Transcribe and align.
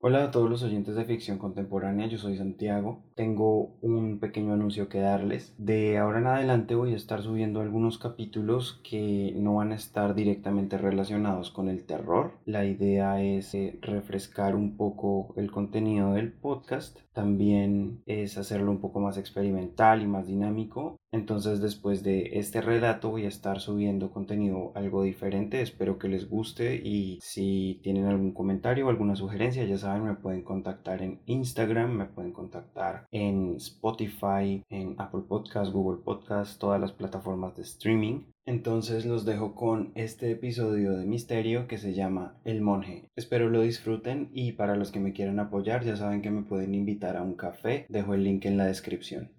Hola 0.00 0.22
a 0.22 0.30
todos 0.30 0.48
los 0.48 0.62
oyentes 0.62 0.94
de 0.94 1.04
ficción 1.04 1.38
contemporánea, 1.38 2.06
yo 2.06 2.18
soy 2.18 2.36
Santiago. 2.36 3.02
Tengo 3.16 3.74
un 3.82 4.20
pequeño 4.20 4.52
anuncio 4.52 4.88
que 4.88 5.00
darles. 5.00 5.56
De 5.58 5.98
ahora 5.98 6.20
en 6.20 6.28
adelante 6.28 6.76
voy 6.76 6.92
a 6.92 6.96
estar 6.96 7.20
subiendo 7.20 7.60
algunos 7.60 7.98
capítulos 7.98 8.80
que 8.88 9.34
no 9.34 9.56
van 9.56 9.72
a 9.72 9.74
estar 9.74 10.14
directamente 10.14 10.78
relacionados 10.78 11.50
con 11.50 11.68
el 11.68 11.84
terror. 11.84 12.34
La 12.44 12.64
idea 12.64 13.20
es 13.20 13.52
eh, 13.56 13.76
refrescar 13.82 14.54
un 14.54 14.76
poco 14.76 15.34
el 15.36 15.50
contenido 15.50 16.12
del 16.12 16.30
podcast. 16.30 17.00
También 17.12 18.00
es 18.06 18.38
hacerlo 18.38 18.70
un 18.70 18.80
poco 18.80 19.00
más 19.00 19.18
experimental 19.18 20.00
y 20.00 20.06
más 20.06 20.28
dinámico. 20.28 20.96
Entonces 21.10 21.60
después 21.60 22.04
de 22.04 22.38
este 22.38 22.60
relato 22.60 23.10
voy 23.10 23.24
a 23.24 23.28
estar 23.28 23.58
subiendo 23.60 24.12
contenido 24.12 24.70
algo 24.76 25.02
diferente. 25.02 25.60
Espero 25.60 25.98
que 25.98 26.06
les 26.06 26.28
guste 26.28 26.76
y 26.76 27.18
si 27.20 27.80
tienen 27.82 28.04
algún 28.04 28.32
comentario 28.32 28.86
o 28.86 28.90
alguna 28.90 29.16
sugerencia 29.16 29.64
ya 29.64 29.78
me 29.96 30.14
pueden 30.14 30.42
contactar 30.42 31.02
en 31.02 31.20
Instagram, 31.26 31.92
me 31.92 32.04
pueden 32.04 32.32
contactar 32.32 33.06
en 33.10 33.56
Spotify, 33.56 34.62
en 34.68 34.94
Apple 34.98 35.22
Podcast, 35.26 35.72
Google 35.72 36.02
Podcast, 36.04 36.60
todas 36.60 36.80
las 36.80 36.92
plataformas 36.92 37.56
de 37.56 37.62
streaming. 37.62 38.24
Entonces 38.44 39.04
los 39.04 39.24
dejo 39.24 39.54
con 39.54 39.92
este 39.94 40.30
episodio 40.30 40.96
de 40.96 41.06
misterio 41.06 41.66
que 41.66 41.78
se 41.78 41.94
llama 41.94 42.36
El 42.44 42.60
Monje. 42.60 43.08
Espero 43.16 43.50
lo 43.50 43.62
disfruten 43.62 44.30
y 44.32 44.52
para 44.52 44.76
los 44.76 44.90
que 44.90 45.00
me 45.00 45.12
quieran 45.12 45.40
apoyar 45.40 45.84
ya 45.84 45.96
saben 45.96 46.22
que 46.22 46.30
me 46.30 46.42
pueden 46.42 46.74
invitar 46.74 47.16
a 47.16 47.22
un 47.22 47.34
café. 47.34 47.86
Dejo 47.88 48.14
el 48.14 48.24
link 48.24 48.44
en 48.46 48.56
la 48.56 48.66
descripción. 48.66 49.37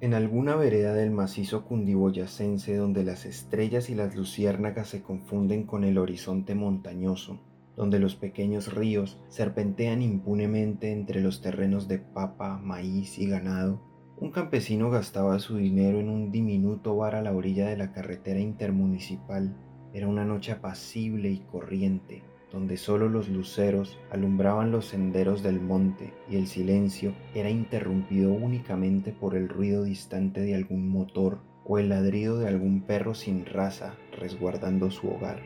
En 0.00 0.14
alguna 0.14 0.54
vereda 0.54 0.94
del 0.94 1.10
macizo 1.10 1.64
cundiboyacense 1.64 2.76
donde 2.76 3.02
las 3.02 3.26
estrellas 3.26 3.90
y 3.90 3.96
las 3.96 4.14
luciérnagas 4.14 4.88
se 4.88 5.02
confunden 5.02 5.64
con 5.64 5.82
el 5.82 5.98
horizonte 5.98 6.54
montañoso, 6.54 7.40
donde 7.76 7.98
los 7.98 8.14
pequeños 8.14 8.72
ríos 8.72 9.18
serpentean 9.28 10.00
impunemente 10.00 10.92
entre 10.92 11.20
los 11.20 11.42
terrenos 11.42 11.88
de 11.88 11.98
papa, 11.98 12.58
maíz 12.58 13.18
y 13.18 13.28
ganado, 13.28 13.80
un 14.20 14.30
campesino 14.30 14.90
gastaba 14.90 15.38
su 15.38 15.56
dinero 15.56 16.00
en 16.00 16.08
un 16.08 16.32
diminuto 16.32 16.96
bar 16.96 17.14
a 17.14 17.22
la 17.22 17.32
orilla 17.32 17.68
de 17.68 17.76
la 17.76 17.92
carretera 17.92 18.40
intermunicipal. 18.40 19.56
Era 19.92 20.08
una 20.08 20.24
noche 20.24 20.50
apacible 20.50 21.30
y 21.30 21.38
corriente, 21.38 22.22
donde 22.52 22.76
solo 22.76 23.08
los 23.08 23.28
luceros 23.28 23.98
alumbraban 24.10 24.70
los 24.70 24.86
senderos 24.86 25.42
del 25.42 25.60
monte 25.60 26.14
y 26.30 26.36
el 26.36 26.46
silencio 26.46 27.14
era 27.34 27.50
interrumpido 27.50 28.32
únicamente 28.32 29.12
por 29.12 29.36
el 29.36 29.48
ruido 29.48 29.84
distante 29.84 30.40
de 30.40 30.54
algún 30.54 30.88
motor 30.88 31.38
o 31.64 31.78
el 31.78 31.90
ladrido 31.90 32.38
de 32.38 32.48
algún 32.48 32.80
perro 32.80 33.14
sin 33.14 33.44
raza 33.44 33.94
resguardando 34.18 34.90
su 34.90 35.08
hogar. 35.08 35.40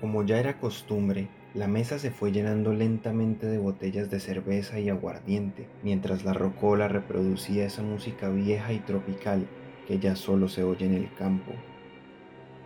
Como 0.00 0.22
ya 0.24 0.38
era 0.38 0.60
costumbre, 0.60 1.28
la 1.54 1.66
mesa 1.66 1.98
se 1.98 2.10
fue 2.10 2.30
llenando 2.30 2.72
lentamente 2.74 3.46
de 3.46 3.58
botellas 3.58 4.10
de 4.10 4.20
cerveza 4.20 4.78
y 4.78 4.90
aguardiente, 4.90 5.66
mientras 5.82 6.24
la 6.24 6.34
rocola 6.34 6.88
reproducía 6.88 7.64
esa 7.64 7.82
música 7.82 8.28
vieja 8.28 8.72
y 8.72 8.80
tropical 8.80 9.48
que 9.86 9.98
ya 9.98 10.14
solo 10.14 10.48
se 10.48 10.62
oye 10.62 10.84
en 10.84 10.94
el 10.94 11.12
campo. 11.14 11.52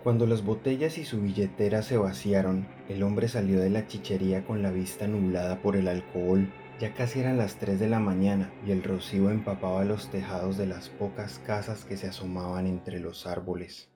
Cuando 0.02 0.26
las 0.26 0.44
botellas 0.44 0.98
y 0.98 1.04
su 1.04 1.20
billetera 1.20 1.80
se 1.82 1.96
vaciaron, 1.96 2.66
el 2.88 3.04
hombre 3.04 3.28
salió 3.28 3.60
de 3.60 3.70
la 3.70 3.86
chichería 3.86 4.44
con 4.44 4.60
la 4.60 4.72
vista 4.72 5.06
nublada 5.06 5.62
por 5.62 5.76
el 5.76 5.86
alcohol. 5.86 6.52
Ya 6.80 6.92
casi 6.92 7.20
eran 7.20 7.38
las 7.38 7.54
3 7.54 7.78
de 7.78 7.88
la 7.88 8.00
mañana 8.00 8.52
y 8.66 8.72
el 8.72 8.82
rocío 8.82 9.30
empapaba 9.30 9.84
los 9.84 10.10
tejados 10.10 10.56
de 10.56 10.66
las 10.66 10.88
pocas 10.88 11.38
casas 11.46 11.84
que 11.84 11.96
se 11.96 12.08
asomaban 12.08 12.66
entre 12.66 12.98
los 12.98 13.28
árboles. 13.28 13.91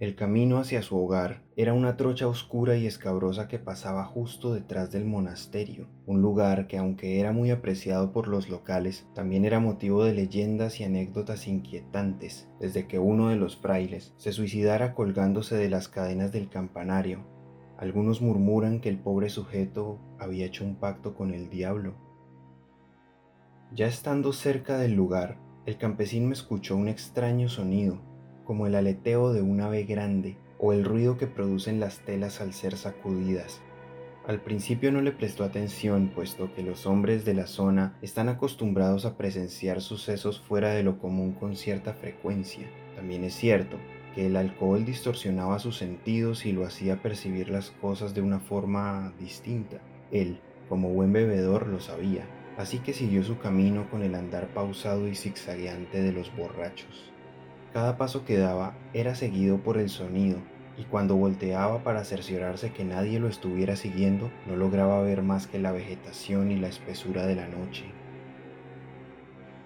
El 0.00 0.14
camino 0.14 0.56
hacia 0.56 0.80
su 0.80 0.96
hogar 0.96 1.42
era 1.56 1.74
una 1.74 1.98
trocha 1.98 2.26
oscura 2.26 2.74
y 2.74 2.86
escabrosa 2.86 3.48
que 3.48 3.58
pasaba 3.58 4.02
justo 4.06 4.54
detrás 4.54 4.90
del 4.90 5.04
monasterio, 5.04 5.88
un 6.06 6.22
lugar 6.22 6.68
que 6.68 6.78
aunque 6.78 7.20
era 7.20 7.32
muy 7.32 7.50
apreciado 7.50 8.10
por 8.10 8.26
los 8.26 8.48
locales, 8.48 9.06
también 9.14 9.44
era 9.44 9.60
motivo 9.60 10.02
de 10.02 10.14
leyendas 10.14 10.80
y 10.80 10.84
anécdotas 10.84 11.46
inquietantes, 11.46 12.48
desde 12.58 12.86
que 12.86 12.98
uno 12.98 13.28
de 13.28 13.36
los 13.36 13.58
frailes 13.58 14.14
se 14.16 14.32
suicidara 14.32 14.94
colgándose 14.94 15.56
de 15.56 15.68
las 15.68 15.88
cadenas 15.88 16.32
del 16.32 16.48
campanario. 16.48 17.26
Algunos 17.76 18.22
murmuran 18.22 18.80
que 18.80 18.88
el 18.88 18.98
pobre 18.98 19.28
sujeto 19.28 19.98
había 20.18 20.46
hecho 20.46 20.64
un 20.64 20.76
pacto 20.76 21.14
con 21.14 21.34
el 21.34 21.50
diablo. 21.50 21.92
Ya 23.74 23.86
estando 23.86 24.32
cerca 24.32 24.78
del 24.78 24.94
lugar, 24.94 25.36
el 25.66 25.76
campesino 25.76 26.32
escuchó 26.32 26.74
un 26.74 26.88
extraño 26.88 27.50
sonido 27.50 28.09
como 28.50 28.66
el 28.66 28.74
aleteo 28.74 29.32
de 29.32 29.42
un 29.42 29.60
ave 29.60 29.84
grande 29.84 30.36
o 30.58 30.72
el 30.72 30.84
ruido 30.84 31.16
que 31.16 31.28
producen 31.28 31.78
las 31.78 32.00
telas 32.00 32.40
al 32.40 32.52
ser 32.52 32.76
sacudidas. 32.76 33.62
Al 34.26 34.40
principio 34.40 34.90
no 34.90 35.02
le 35.02 35.12
prestó 35.12 35.44
atención, 35.44 36.10
puesto 36.12 36.52
que 36.52 36.64
los 36.64 36.84
hombres 36.84 37.24
de 37.24 37.34
la 37.34 37.46
zona 37.46 37.96
están 38.02 38.28
acostumbrados 38.28 39.04
a 39.04 39.16
presenciar 39.16 39.80
sucesos 39.80 40.40
fuera 40.40 40.70
de 40.70 40.82
lo 40.82 40.98
común 40.98 41.30
con 41.30 41.54
cierta 41.54 41.94
frecuencia. 41.94 42.66
También 42.96 43.22
es 43.22 43.34
cierto 43.34 43.76
que 44.16 44.26
el 44.26 44.34
alcohol 44.34 44.84
distorsionaba 44.84 45.60
sus 45.60 45.76
sentidos 45.76 46.44
y 46.44 46.50
lo 46.50 46.66
hacía 46.66 47.02
percibir 47.02 47.50
las 47.50 47.70
cosas 47.70 48.14
de 48.16 48.22
una 48.22 48.40
forma 48.40 49.12
distinta. 49.20 49.80
Él, 50.10 50.40
como 50.68 50.88
buen 50.88 51.12
bebedor, 51.12 51.68
lo 51.68 51.78
sabía, 51.78 52.24
así 52.58 52.80
que 52.80 52.94
siguió 52.94 53.22
su 53.22 53.38
camino 53.38 53.88
con 53.88 54.02
el 54.02 54.16
andar 54.16 54.48
pausado 54.48 55.06
y 55.06 55.14
zigzagueante 55.14 56.02
de 56.02 56.10
los 56.10 56.34
borrachos. 56.36 57.12
Cada 57.72 57.96
paso 57.96 58.24
que 58.24 58.36
daba 58.36 58.74
era 58.94 59.14
seguido 59.14 59.58
por 59.58 59.78
el 59.78 59.90
sonido, 59.90 60.38
y 60.76 60.84
cuando 60.84 61.14
volteaba 61.14 61.84
para 61.84 62.04
cerciorarse 62.04 62.72
que 62.72 62.84
nadie 62.84 63.20
lo 63.20 63.28
estuviera 63.28 63.76
siguiendo, 63.76 64.30
no 64.46 64.56
lograba 64.56 65.02
ver 65.02 65.22
más 65.22 65.46
que 65.46 65.58
la 65.58 65.70
vegetación 65.70 66.50
y 66.50 66.56
la 66.56 66.68
espesura 66.68 67.26
de 67.26 67.36
la 67.36 67.46
noche. 67.46 67.84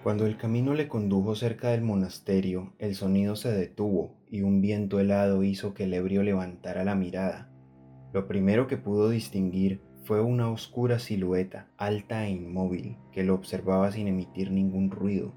Cuando 0.03 0.27
el 0.27 0.37
camino 0.37 0.75
le 0.75 0.87
condujo 0.87 1.33
cerca 1.35 1.69
del 1.69 1.81
monasterio, 1.81 2.73
el 2.77 2.93
sonido 2.93 3.35
se 3.35 3.51
detuvo 3.51 4.13
y 4.29 4.41
un 4.41 4.61
viento 4.61 4.99
helado 4.99 5.41
hizo 5.41 5.73
que 5.73 5.85
el 5.85 5.95
ebrio 5.95 6.21
levantara 6.21 6.83
la 6.83 6.93
mirada. 6.93 7.49
Lo 8.13 8.27
primero 8.27 8.67
que 8.67 8.77
pudo 8.77 9.09
distinguir 9.09 9.81
fue 10.03 10.21
una 10.21 10.51
oscura 10.51 10.99
silueta, 10.99 11.69
alta 11.77 12.27
e 12.27 12.29
inmóvil, 12.29 12.97
que 13.11 13.23
lo 13.23 13.33
observaba 13.33 13.91
sin 13.91 14.07
emitir 14.07 14.51
ningún 14.51 14.91
ruido. 14.91 15.33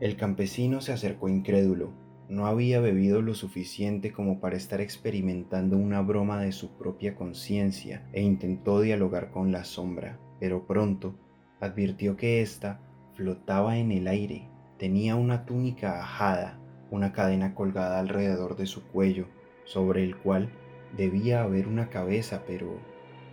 El 0.00 0.16
campesino 0.16 0.80
se 0.80 0.92
acercó 0.92 1.28
incrédulo. 1.28 1.92
No 2.28 2.46
había 2.46 2.80
bebido 2.80 3.20
lo 3.20 3.34
suficiente 3.34 4.12
como 4.12 4.38
para 4.38 4.56
estar 4.56 4.80
experimentando 4.80 5.76
una 5.76 6.02
broma 6.02 6.40
de 6.40 6.52
su 6.52 6.76
propia 6.78 7.16
conciencia 7.16 8.06
e 8.12 8.22
intentó 8.22 8.80
dialogar 8.80 9.32
con 9.32 9.50
la 9.50 9.64
sombra, 9.64 10.20
pero 10.38 10.68
pronto 10.68 11.16
advirtió 11.58 12.16
que 12.16 12.42
ésta 12.42 12.80
flotaba 13.14 13.78
en 13.78 13.90
el 13.90 14.06
aire. 14.06 14.48
Tenía 14.78 15.16
una 15.16 15.44
túnica 15.46 15.98
ajada, 16.00 16.60
una 16.92 17.12
cadena 17.12 17.56
colgada 17.56 17.98
alrededor 17.98 18.56
de 18.56 18.66
su 18.66 18.84
cuello, 18.84 19.26
sobre 19.64 20.04
el 20.04 20.16
cual 20.16 20.52
debía 20.96 21.42
haber 21.42 21.66
una 21.66 21.88
cabeza, 21.88 22.44
pero 22.46 22.78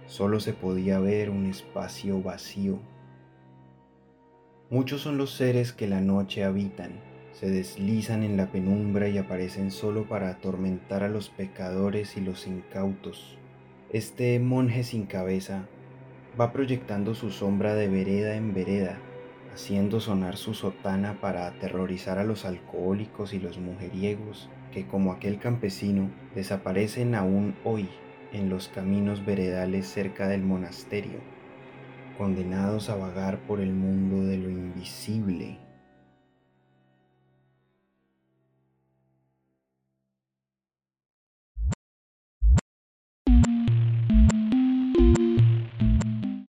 solo 0.08 0.40
se 0.40 0.54
podía 0.54 0.98
ver 0.98 1.30
un 1.30 1.46
espacio 1.46 2.24
vacío. 2.24 2.80
Muchos 4.72 5.02
son 5.02 5.20
los 5.20 5.30
seres 5.30 5.74
que 5.74 5.88
la 5.88 6.02
noche 6.02 6.44
habitan, 6.44 6.94
se 7.34 7.52
deslizan 7.52 8.24
en 8.24 8.36
la 8.36 8.52
penumbra 8.52 9.08
y 9.08 9.20
aparecen 9.20 9.70
solo 9.70 10.10
para 10.10 10.30
atormentar 10.30 11.04
a 11.04 11.08
los 11.08 11.30
pecadores 11.30 12.18
y 12.18 12.22
los 12.22 12.48
incautos. 12.48 13.38
Este 13.92 14.40
monje 14.40 14.84
sin 14.84 15.06
cabeza 15.06 15.68
va 16.42 16.52
proyectando 16.52 17.14
su 17.14 17.30
sombra 17.30 17.76
de 17.76 17.90
vereda 17.90 18.36
en 18.36 18.56
vereda, 18.56 18.98
haciendo 19.54 20.00
sonar 20.00 20.36
su 20.36 20.56
sotana 20.56 21.22
para 21.22 21.46
aterrorizar 21.46 22.18
a 22.18 22.24
los 22.24 22.44
alcohólicos 22.44 23.36
y 23.36 23.40
los 23.40 23.60
mujeriegos 23.60 24.50
que 24.72 24.88
como 24.88 25.12
aquel 25.12 25.38
campesino 25.38 26.10
desaparecen 26.34 27.14
aún 27.14 27.54
hoy 27.64 27.88
en 28.34 28.50
los 28.50 28.70
caminos 28.70 29.24
veredales 29.28 29.86
cerca 29.86 30.28
del 30.28 30.42
monasterio 30.42 31.20
condenados 32.18 32.90
a 32.90 32.96
vagar 32.96 33.40
por 33.40 33.60
el 33.60 33.74
mundo 33.74 34.26
de 34.26 34.38
lo 34.38 34.50
invisible 34.50 35.58